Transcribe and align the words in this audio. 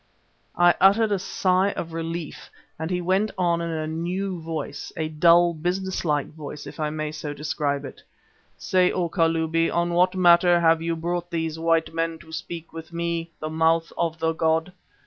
I 0.57 0.73
uttered 0.81 1.11
a 1.11 1.19
sigh 1.19 1.73
of 1.73 1.93
relief, 1.93 2.49
and 2.79 2.89
he 2.89 3.01
went 3.01 3.29
on 3.37 3.61
in 3.61 3.69
a 3.69 3.85
new 3.85 4.41
voice, 4.41 4.91
a 4.97 5.09
dull, 5.09 5.53
business 5.53 6.03
like 6.03 6.25
voice 6.33 6.65
if 6.65 6.79
I 6.79 6.89
may 6.89 7.11
so 7.11 7.35
describe 7.35 7.85
it: 7.85 8.01
"Say, 8.57 8.91
O 8.91 9.09
Kalubi, 9.09 9.69
on 9.69 9.93
what 9.93 10.15
matter 10.15 10.59
have 10.59 10.81
you 10.81 10.95
brought 10.95 11.29
these 11.29 11.59
white 11.59 11.93
men 11.93 12.17
to 12.17 12.31
speak 12.31 12.73
with 12.73 12.91
me, 12.91 13.29
the 13.39 13.49
Mouth 13.51 13.93
of 13.95 14.17
the 14.17 14.33
god? 14.33 14.73